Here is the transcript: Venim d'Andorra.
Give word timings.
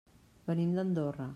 Venim 0.47 0.73
d'Andorra. 0.79 1.29